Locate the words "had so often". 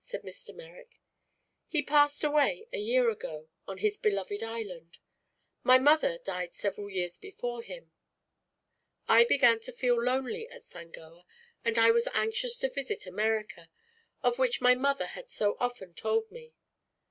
15.06-15.94